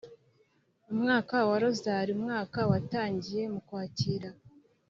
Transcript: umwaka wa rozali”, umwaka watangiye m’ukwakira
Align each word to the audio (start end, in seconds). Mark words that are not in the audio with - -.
umwaka 0.91 1.35
wa 1.49 1.57
rozali”, 1.63 2.11
umwaka 2.17 2.59
watangiye 2.71 3.43
m’ukwakira 3.51 4.29